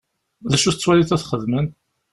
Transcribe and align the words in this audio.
D 0.49 0.51
acu 0.55 0.69
tettwaliḍ 0.71 1.09
ad 1.11 1.19
t-xedmen? 1.21 1.67